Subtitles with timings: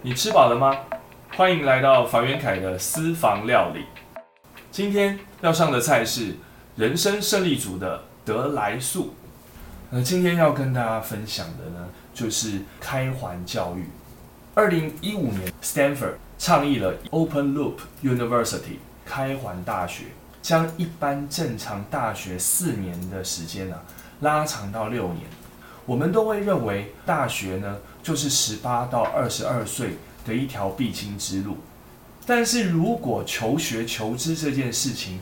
[0.00, 0.78] 你吃饱了吗？
[1.36, 3.84] 欢迎来到房元凯的私房料理。
[4.70, 6.36] 今天要上的菜是
[6.76, 9.12] 人生胜利组的德来素。
[9.90, 13.88] 那今天要跟大家分享的呢，就是开环教育。
[14.54, 20.04] 二零一五年，Stanford 倡议了 Open Loop University 开环大学，
[20.40, 23.76] 将一般正常大学四年的时间呢
[24.20, 25.24] 拉长到六年。
[25.86, 27.78] 我们都会认为大学呢
[28.08, 29.90] 就是十八到二十二岁
[30.24, 31.58] 的一条必经之路，
[32.24, 35.20] 但是如果求学求知这件事情，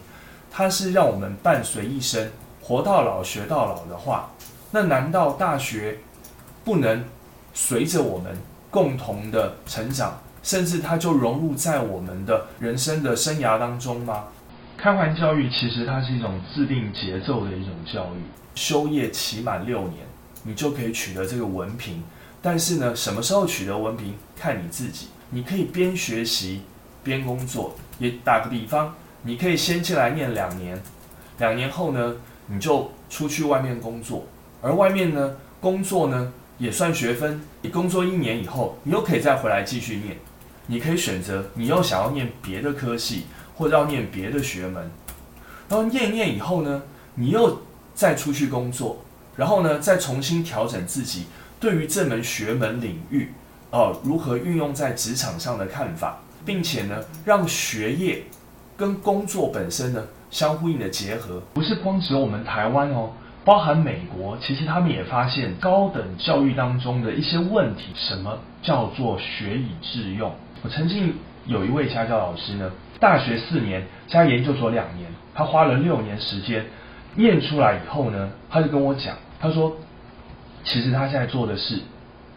[0.53, 2.31] 它是让我们伴随一生，
[2.63, 4.31] 活到老学到老的话，
[4.71, 5.99] 那难道大学
[6.65, 7.05] 不能
[7.53, 8.37] 随着我们
[8.71, 14.27] 共同的成长，甚至它就融入在我们的人生的生涯当中吗？
[14.79, 18.23] 开环教育其实它是一种制定节奏的一种教育，
[18.55, 20.07] 修业期满六年。
[20.45, 22.01] 你就可以取得这个文凭，
[22.47, 25.09] 但是呢，什么时候取得文凭看你自己。
[25.31, 26.63] 你可以边学习
[27.03, 27.75] 边工作。
[27.99, 30.81] 也打个比方，你可以先进来念两年，
[31.39, 32.15] 两年后呢，
[32.47, 34.27] 你就出去外面工作。
[34.63, 37.41] 而外面呢，工作呢也算学分。
[37.63, 40.17] 你工作一年以后，你又可以再回来继续念。
[40.69, 43.25] 你可以选择，你又想要念别的科系，
[43.57, 44.89] 或者要念别的学门。
[45.69, 46.85] 然后念念以后呢，
[47.17, 49.03] 你又再出去工作。
[49.35, 51.27] 然后呢，再重新调整自己
[51.59, 53.33] 对于这门学门领域，
[53.71, 58.23] 哦，如何运用在职场上的看法，并且呢，让学业
[58.77, 63.11] 跟工作本身呢相呼应的结合，不是光只有我们台湾哦，
[63.45, 67.85] 包含美国，其实他们也发现高等教育当中的一些问题。
[67.95, 70.35] 什么叫做学以致用？
[70.63, 71.15] 我曾经
[71.47, 76.67] 有一位家教老师呢，大学四年加研究所两年，他花了六年时间
[77.15, 79.17] 念出来以后呢，他就跟我讲。
[79.39, 79.77] 他说
[80.67, 81.79] ：“其实他现在做的事，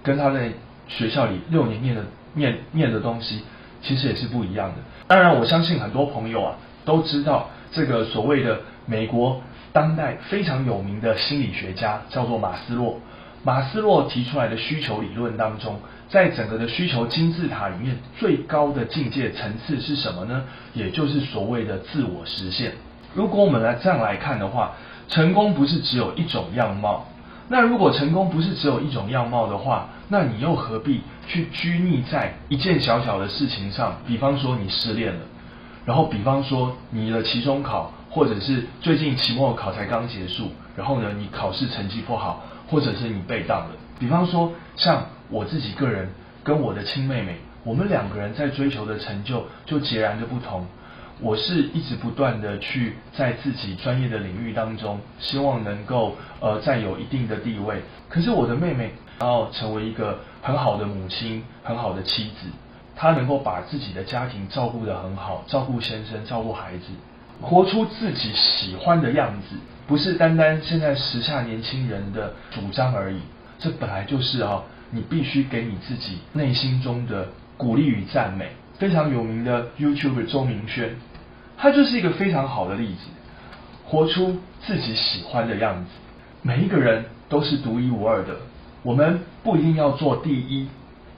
[0.04, 0.52] 跟他在
[0.88, 2.04] 学校里六年念的
[2.36, 3.42] 念念的东西，
[3.82, 4.76] 其实也是不一样的。
[5.08, 9.42] 当然，我相信很多朋友啊都知道这个所谓的美国
[9.74, 13.00] 当代非常有名的心理学家叫做马斯洛。
[13.44, 20.44] 马斯洛提出来的需求理论当中，在整个的需求金字塔里面，最高的境界层次是什么呢？
[20.74, 22.74] 也就是所谓的自我实现。
[23.16, 24.74] 如果我们来这样来看的话。”
[25.10, 27.08] 成功不是只有一种样貌，
[27.52, 33.98] 那如果成功不是只有一种样貌的话，那你又何必去拘泥在一件小小的事情上？
[34.06, 35.22] 比方说你失恋了，
[35.84, 43.72] 然后比方说你的期中考，或者是最近期末考才刚结束，然后呢你考试成绩不好，或者是你被当了。
[44.00, 46.10] 比方说像我自己个人
[46.44, 50.68] 跟我的亲妹妹，我们两个人在追求的成就就截然的不同。
[51.22, 57.82] 我是一直不断的去在自己专业的领域当中，希望能够呃占有一定的地位。
[58.08, 62.48] 可是我的妹妹要成为一个很好的母亲，很好的妻子，
[62.96, 66.86] 她能够把自己的家庭照顾得很好，照顾先生，照顾孩子，
[67.42, 73.20] 活出自己喜欢的样子，不是单单现在时下年轻人的主张而已。
[73.58, 77.28] 这本来就是啊，你必须给你自己内心中的
[77.58, 78.52] 鼓励与赞美。
[78.78, 80.96] 非常有名的 YouTuber 周明轩。
[81.62, 83.02] 他就是一个非常好的例子，
[83.86, 85.90] 活出自己喜欢的样子。
[86.42, 88.34] 每一个人都是独一无二的，
[88.82, 90.70] 我们不一定要做第一，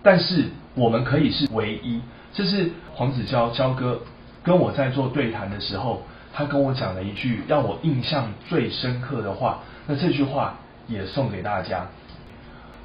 [0.02, 2.02] 但是我们可以是唯一。
[2.34, 4.02] 这是黄子佼佼哥
[4.41, 6.02] 跟我在做对谈的时候，
[6.34, 9.59] 他跟我讲了一句让我印象最深刻的话。
[9.85, 11.88] 那这句话也送给大家。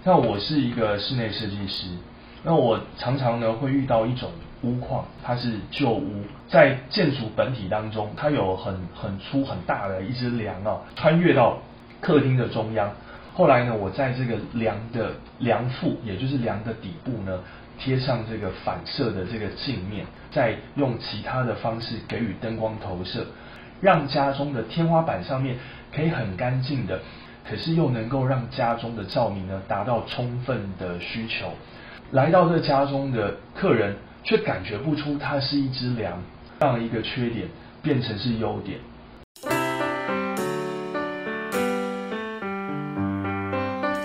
[0.05, 1.87] 那我是一个室内设计师，
[2.45, 4.31] 那我常常呢会遇到一种。
[4.63, 11.59] 屋况，它是旧屋，在建筑本体当中，它有很很粗很大的一只梁啊，穿越到
[12.01, 12.91] 客厅的中央。
[13.35, 17.39] 后来呢，我在这个梁的梁腹，也就是梁的底部呢，
[17.79, 23.27] 贴上这个反射的这个镜面，再用其他的方式给予灯光投射，
[23.83, 25.57] 让家中的天花板上面
[25.95, 26.99] 可以很干净的，
[27.47, 31.53] 可是又能够让家中的照明呢达到充分的需求。
[32.11, 33.97] 来到这家中的客人。
[34.27, 36.21] 却感觉不出它是一只羊，
[36.59, 37.47] 让一个缺点
[37.81, 38.81] 变成是优点。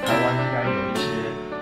[0.06, 1.04] 台湾应该有一些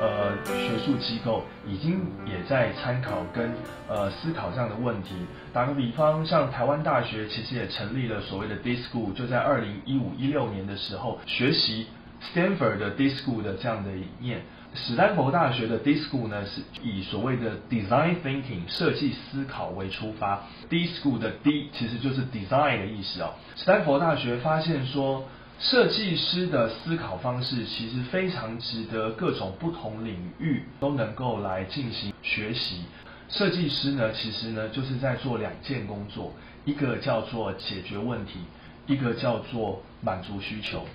[0.01, 3.49] 呃学术机构已经也在参考跟
[3.87, 5.15] 呃思考这样的问题。
[5.53, 11.87] 打个比方，像台湾大学其实也成立了所谓的 D School，就在二零一五一六年的时候学习
[12.35, 14.41] Stanford 的 D School 的这样的理念。
[14.75, 20.43] 史丹佛大学的 D School 呢，是以所谓的 Design Thinking 设计思考为出发。
[20.69, 23.33] D School 的 D 其实就是 Design 的意思哦。
[23.55, 25.25] 史丹佛大学发现说，
[25.59, 32.83] 设计师的思考方式其实非常值得各种不同领域都能够来进行学习。
[33.27, 36.31] 设计师呢，其实呢就是在做两件工作，
[36.65, 38.39] 一个叫做解决问题，
[38.85, 40.85] 一个叫做满足需求。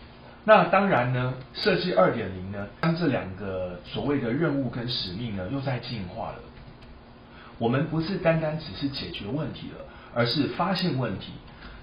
[0.47, 6.39] 那当然呢，设计二点零呢，将这两个所谓的任务跟使命呢，又在进化了。
[7.59, 11.33] 我们不是单单只是解决问题了，而是发现问题。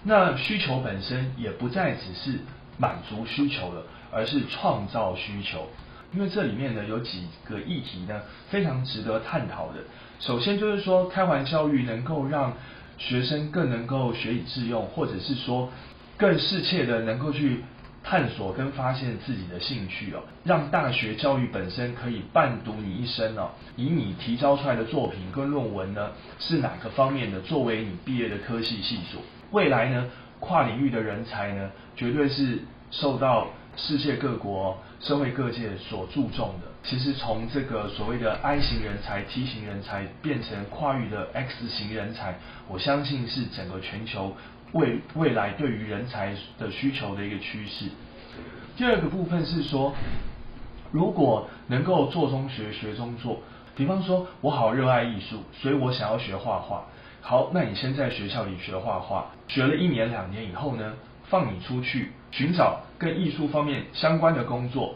[0.03, 2.39] 那需求本身也不再只是
[2.77, 5.67] 满足需求了，而是创造需求。
[6.13, 9.75] 因为这里面呢有几个议题呢非常值得探讨的。
[10.19, 12.53] 首先就是说，开环教育能够让
[12.97, 15.71] 学生更能够学以致用，或者是说
[16.17, 17.63] 更适切的能够去
[18.03, 29.21] 探索跟发现自己的兴趣哦，让大学教育本身可以伴读你一生哦，以你提交出来的作品跟论文呢是哪个方面的作为你毕业的科系系所。
[29.51, 30.09] 未来呢，
[30.39, 32.59] 跨领域的人才呢，绝对是
[32.89, 36.67] 受到世界各国、社会各界所注重的。
[36.83, 44.35] 其实从这个所谓的 I 型人才、T 型人才变成跨域的 X 型人才，我相信是整个全球
[44.73, 47.85] 未未来对于人才的需求的一个趋势。
[48.77, 49.93] 第二个部分是说，
[50.91, 53.39] 如果能够做中学、学中做，
[53.75, 56.85] 比方说我好热爱艺术，所以我想要学画画。
[57.21, 60.93] 好，那你先在学校里学画画，学了一年两年以后呢，
[61.25, 64.95] 放你出去寻找跟艺术方面相关的工作。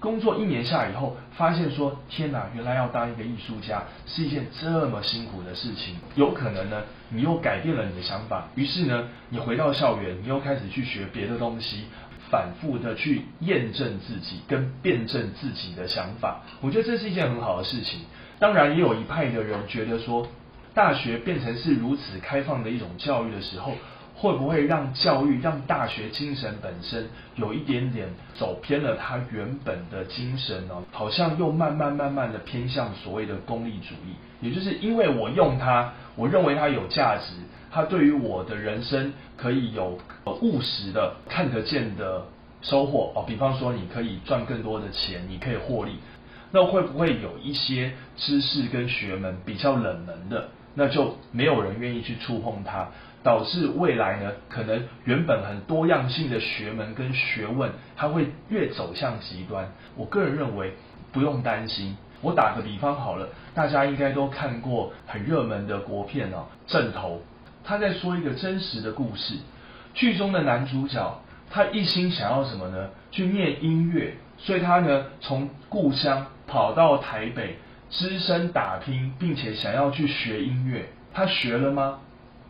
[0.00, 5.96] 工作一年下以后，发现说天哪，原来要当一个艺术家是一件这么辛苦的事情。
[6.14, 11.84] 有可能呢，你又改变了你的想法，于是呢，你回到校园，你又开始去学别的东西，
[12.30, 16.42] 反复的去验证自己跟辩证自己的想法。
[16.60, 18.00] 我觉得这是一件很好的事情。
[18.38, 20.26] 当然，也有一派的人觉得说。
[20.74, 23.72] 大学变成是如此开放的一种教育的时候，
[24.20, 30.74] 会不会让教育让大学精神本身有一点点走偏了它原本的精神呢？
[30.90, 37.34] 好像又慢慢慢慢的偏向所谓的功利主义，也就是因为我用它，我认为它有价值，
[37.70, 39.96] 它对于我的人生可以有
[40.42, 42.26] 务实的看得见的
[42.60, 43.22] 收获哦。
[43.24, 45.92] 比方说，你可以赚更多的钱，你可以获利，
[46.50, 50.48] 那会不会有一些知识跟学门比较冷门的？
[50.74, 52.88] 那就没有人愿意去触碰它，
[53.22, 59.72] 导致未来呢，可能原本很多样性的学门跟学问，它会越走向极端。
[59.96, 60.74] 我个人认为
[61.12, 61.96] 不用担心。
[62.20, 67.16] 我打个比方好了，大家应该都看过很热门的国片哦，《正头》，
[67.64, 69.36] 他在说一个真实的故事。
[69.94, 71.20] 剧中的男主角，
[71.50, 72.90] 他一心想要什么呢？
[73.10, 77.56] 去念音乐，所以他呢从故乡跑到台北。
[77.90, 82.00] 只身打拼，并且想要去学音乐，他学了吗？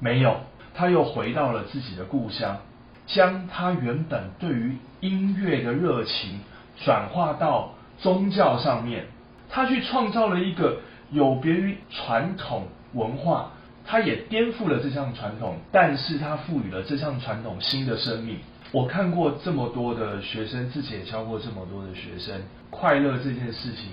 [0.00, 0.40] 没有，
[0.78, 2.58] 他又回到了自己的故乡，
[3.04, 6.38] 将他原本对于音乐的热情
[6.84, 9.06] 转化到宗教上面，
[9.50, 10.76] 他去创造了一个
[11.10, 13.50] 有别于传统文化，
[13.84, 18.38] 他也颠覆了这项传统，但是他赋予了这项传统新的生命。
[18.70, 22.40] 我看过这么多的学生，自己也教过这么多的学生，
[22.70, 23.90] 快乐这件事情。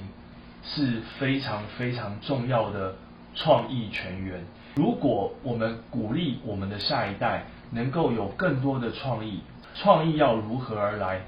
[0.67, 2.95] 是非常非常重要的
[3.35, 4.43] 创意全员。
[4.75, 9.41] 如果我们鼓励我们的下一代能够有更多的创意，
[9.75, 11.21] 创意要如何而来？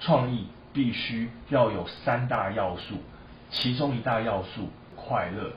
[0.00, 2.96] 创意必须要有三大要素，
[3.50, 5.52] 其中一大要素快乐，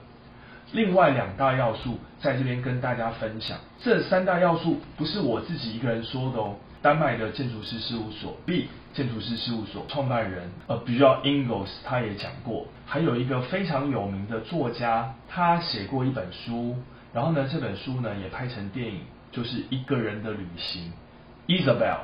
[0.72, 3.58] 另外两大要素在这边跟大家分享。
[3.80, 6.56] 这三大要素不是我自己一个人说的哦。
[6.82, 16.78] 丹麦的建筑师事务所 B 建筑师事务所创办人呃，比较 Ingles 他也讲过，还有一个非常有名的作家，他写过一本书，
[17.12, 20.94] 然后呢这本书呢也拍成电影，就是一个人的旅行。
[21.48, 21.98] Isabel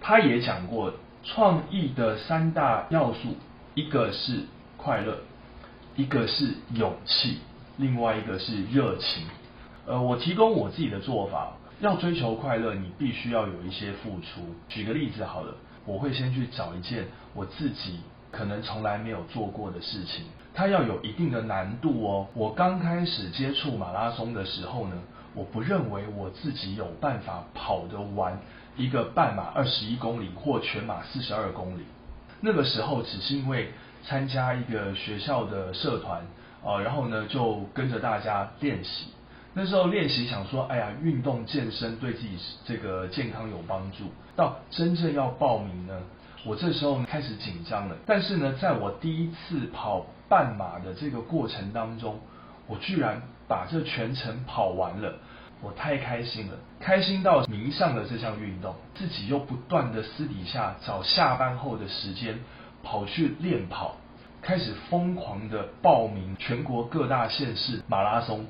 [0.00, 3.36] 他也讲过创意的三大要素，
[3.74, 4.40] 一个是
[4.76, 5.18] 快乐，
[5.94, 7.38] 一个是勇气，
[7.76, 9.24] 另外一个是热情。
[9.86, 11.52] 呃，我提供我自己的做法。
[11.80, 14.40] 要追求快乐，你必须要有一些付出。
[14.66, 15.54] 举个例子好了，
[15.84, 17.04] 我会先去找一件
[17.34, 22.28] 我自己可能从来没有做过的事情，它要有一定的难度哦。
[22.32, 24.96] 我刚开始接触马拉松的时候呢，
[25.34, 28.40] 我不认为我自己有办法跑得完
[28.78, 31.82] 一个半马二十一公里或全马四十二公里。
[32.40, 33.68] 那个时候只是因为
[34.02, 36.22] 参加一个学校的社团
[36.66, 39.06] 啊，然后呢就跟着大家练习。
[39.54, 44.10] 那时候练习想说，哎呀，运动健身对自己这个健康有帮助。
[44.34, 45.94] 到真正要报名呢，
[46.44, 47.96] 我这时候开始紧张了。
[48.04, 52.18] 但是呢，在我第一次跑半马的这个过程当中，
[52.66, 55.14] 我居然把这全程跑完了。
[55.62, 62.38] 我太开心了，开心到迷上了这项运动，自己又不断的私底下找下班后的时间
[62.82, 63.96] 跑去练跑，
[64.46, 68.46] 开始疯狂的报名全国各大县市马拉松，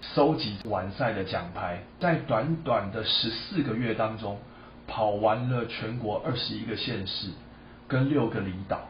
[0.00, 4.38] 收集完赛的奖牌，在短短的十四个月当中，
[4.86, 7.30] 跑完了全国二十一个县市
[7.88, 8.82] 跟六个离岛，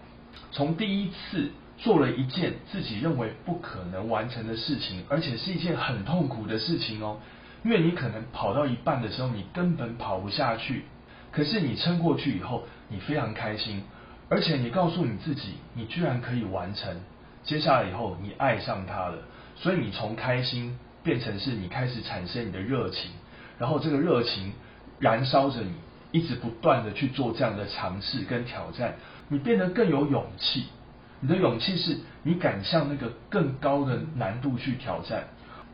[0.52, 1.50] 从第一次。
[1.78, 7.16] 做了一件自己认为不可能完成的事情，而且是一件很痛苦的事情哦。
[7.64, 10.84] 因为你可能跑到一半的时候，你根本跑不下去，
[11.32, 13.82] 可是你撑过去以后，你非常开心，
[14.30, 17.00] 而且你告诉你自己，你居然可以完成。
[17.42, 19.18] 接下来以后，你爱上它了，
[19.56, 23.10] 所以你从开心变成是你开始产生你的热情，
[23.58, 24.52] 然后这个热情
[25.00, 25.72] 燃烧着你，
[26.12, 28.94] 一直不断的去做这样的尝试跟挑战，
[29.28, 30.66] 你变得更有勇气。
[31.18, 35.24] 你的勇气是你敢向那个更高的难度去挑战。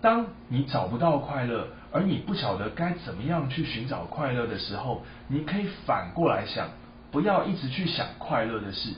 [0.00, 6.68] 当你找不到快乐，而你不晓得该怎么样去寻找快乐的时候，你可以反过来想，
[7.10, 8.90] 不要一直去想快乐的事，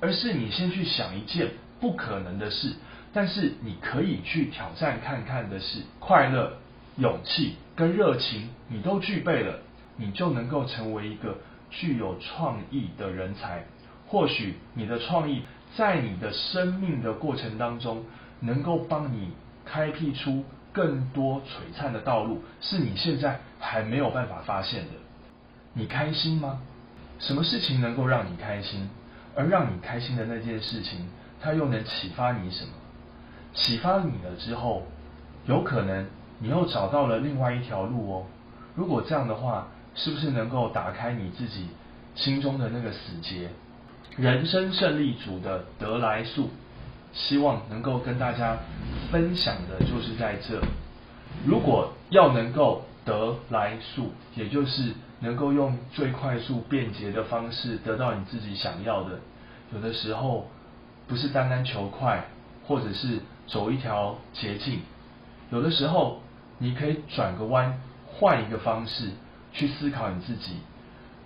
[0.00, 2.74] 而是你先去想一件不可能的事，
[3.12, 5.82] 但是你可以去挑战看看的事。
[6.00, 6.58] 快乐、
[6.96, 9.60] 勇气跟热情你都具备了，
[9.96, 11.38] 你就能够成为一个
[11.70, 13.64] 具有创意的人才。
[14.06, 15.42] 或许你的创意。
[15.76, 18.04] 在你的生命的过程当中，
[18.38, 19.30] 能够帮你
[19.64, 24.90] 开辟出更多璀璨的道路，是你现在还没有办法发现的。
[25.72, 26.60] 你开心吗？
[27.18, 28.88] 什么事情能够让你开心？
[29.36, 31.08] 而让你开心的那件事情，
[31.40, 32.70] 它又能启发你什么？
[33.52, 34.86] 启发你了之后，
[35.46, 36.06] 有可能
[36.38, 38.26] 你又找到了另外一条路哦。
[38.76, 41.68] 如果这样的话，是不是能够打开你自己
[42.14, 43.48] 心中的那个死结？
[44.16, 46.50] 人生胜利组的德来速，
[47.12, 48.56] 希望能够跟大家
[49.10, 50.60] 分享的就是在这。
[51.44, 59.18] 如果要能够得来速，也就是能够用最快速、便捷的方式得到你自己想要的，
[59.72, 60.48] 有的时候
[61.06, 62.24] 不是单单求快，
[62.66, 64.80] 或者是走一条捷径，
[65.50, 66.20] 有的时候
[66.58, 69.10] 你可以转个弯，换一个方式
[69.52, 70.56] 去思考你自己，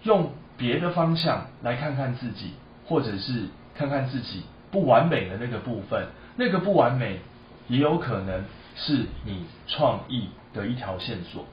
[0.02, 2.52] 用别的方向来看看自己。
[2.88, 6.06] 或者是看看自己不完美的那个部分，
[6.36, 7.20] 那个不完美
[7.66, 8.44] 也有可能
[8.76, 11.44] 是你创意的一条线索。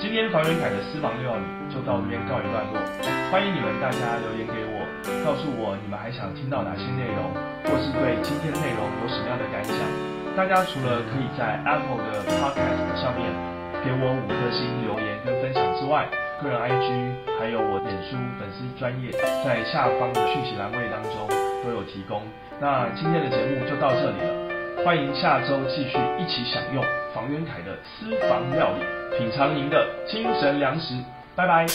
[0.00, 2.80] 今天房元凯的私房料理就到这边告一段落，
[3.28, 4.80] 欢迎你们大家留言给我，
[5.20, 7.28] 告诉我你们还想听到哪些内容，
[7.68, 9.76] 或是对今天内容有什么样的感想。
[10.32, 13.28] 大家除了可以在 Apple 的 Podcast 上面
[13.84, 16.08] 给我五颗星留言跟分享之外，
[16.40, 19.12] 个人 IG，还有我脸书粉丝专业，
[19.44, 21.28] 在下方的讯息栏位当中
[21.60, 22.24] 都有提供。
[22.56, 24.32] 那今天的节目就到这里了，
[24.82, 26.82] 欢迎下周继续一起享用
[27.14, 30.94] 房元凯的私房料理，品尝您的精神粮食。
[31.36, 31.66] 拜拜。